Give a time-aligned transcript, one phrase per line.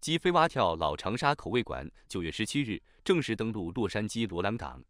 [0.00, 4.82] 鸡飞蛙跳老长沙口味馆九月十七日正式登陆洛杉矶罗兰港。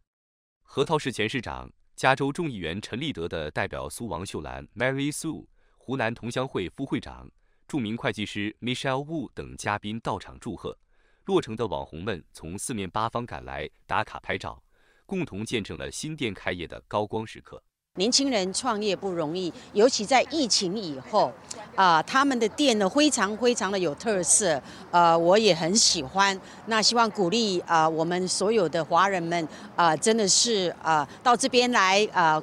[0.62, 5.44] 核桃市前市长、加州众议员陈立德的代表苏王秀兰 （Mary Sue）、
[5.76, 7.28] 湖南同乡会副会长、
[7.66, 10.78] 著名会计师 Michelle Wu 等嘉宾到场祝贺。
[11.24, 14.62] 落城的网红们从四面八方赶来打卡拍照，
[15.06, 17.60] 共同见证了新店开业的高光时刻。
[17.96, 21.32] 年轻人创业不容易，尤其在疫情以后，
[21.74, 26.40] 啊，他们的店呢非常非常的有特色，呃，我也很喜欢。
[26.66, 32.40] 那希望鼓励啊，我们所有的华人们啊，真的是啊，到这边来啊。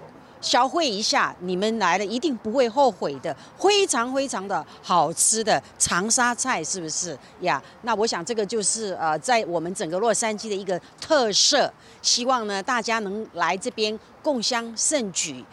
[0.48, 7.62] 消费一下，你们来了一定不会后悔的，非常非常的好吃的长沙菜，是不是呀？
[7.82, 11.70] 那我想这个就是呃，在我们整个洛杉矶的一个特色，
[12.02, 15.44] 希望呢大家能来这边共襄盛举。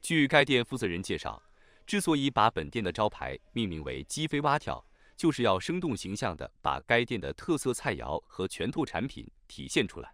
[0.00, 1.42] 据该店负责人介绍，
[1.86, 4.82] 之所以把本店的招牌命名为“鸡飞蛙跳”，
[5.14, 10.10] 就是要生动形象的把该店的特色菜肴和拳头产品体现出来。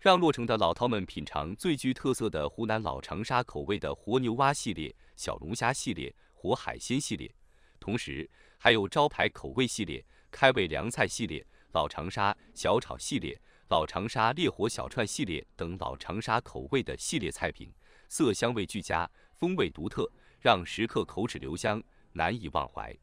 [0.00, 7.30] 让洛城的老饕们品尝最具特色的湖南老长沙口味的活牛蛙系列、小龙虾系列、活海鲜系列，
[7.78, 17.70] 同时还有招牌口味系列、开胃凉菜系列、老长沙小炒系列、老长沙烈火小串系列等老长沙口味的系列菜品，
[18.08, 19.06] 色香味俱佳，
[19.38, 22.96] 风味独特，让食客口齿留香，难以忘怀。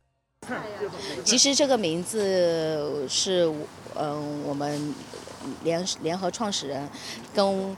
[1.23, 3.43] 其实这个名字是，
[3.93, 4.95] 嗯，我们。
[5.63, 6.89] 联联合创始人
[7.33, 7.75] 跟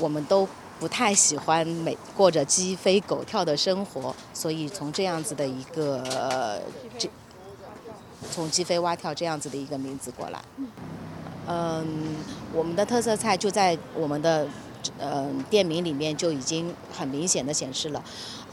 [0.00, 6.62] 我们都不太喜欢每过着鸡飞狗跳的生活，所以从这样子的一个
[6.96, 7.10] 这
[8.30, 10.40] 从鸡飞蛙跳这样子的一个名字过来。
[11.48, 12.14] 嗯，
[12.52, 14.46] 我们的特色菜就在我们的
[15.00, 18.04] 嗯店名里面就已经很明显的显示了。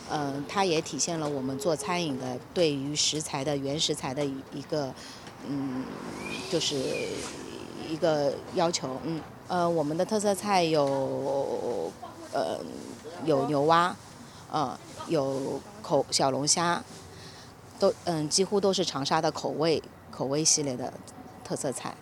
[0.09, 4.91] 嗯，它也体现了我们做餐饮的对于食材的原食材的一个
[5.47, 5.83] 嗯
[6.49, 6.75] 就是。
[7.89, 11.91] 一个要求，嗯，呃，我们的特色菜有，
[12.33, 12.59] 呃，
[13.23, 13.95] 有牛蛙，
[14.51, 16.83] 呃，有口小龙虾，
[17.79, 19.81] 都，嗯，几乎都是长沙的口味
[20.11, 20.93] 口味系列的
[21.43, 21.95] 特色菜，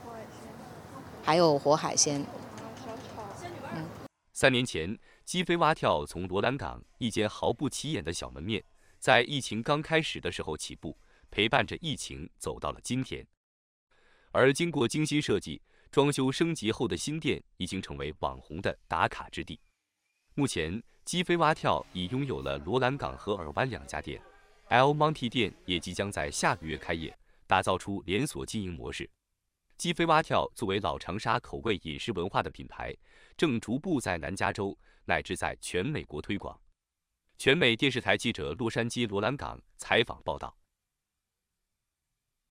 [1.22, 2.26] 还有活海鲜。
[3.74, 3.86] 嗯，
[4.32, 8.64] 三年前，鸡飞蛙跳从罗兰港一间毫不起眼的小门面，
[9.00, 10.98] 在疫情刚开始的时候起步，
[11.30, 13.26] 陪伴着疫情走到了今天，
[14.32, 15.62] 而经过精心设计。
[15.94, 19.60] 装修升级后的新店已经成为网红的打卡之地。
[20.34, 24.20] 目前，鸡飞蛙跳已拥有了罗兰港和尔湾两家店
[24.70, 27.16] ，L Monty 店也即将在下个月开业，
[27.46, 29.08] 打造出连锁经营模式。
[29.78, 32.92] 鸡飞蛙跳作为老长沙口味饮食文化的品牌，
[33.38, 34.76] 正逐步在南加州
[35.06, 36.60] 乃至在全美国推广。
[37.38, 40.58] 全美电视台记者洛杉矶罗兰港采访报道。